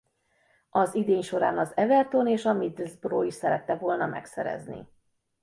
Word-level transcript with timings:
Az 0.69 0.95
idény 0.95 1.21
során 1.21 1.57
az 1.57 1.71
Everton 1.75 2.27
és 2.27 2.45
a 2.45 2.53
Middlesbrough 2.53 3.25
is 3.25 3.33
szerette 3.33 3.75
volna 3.75 4.05
megszerezni. 4.05 4.87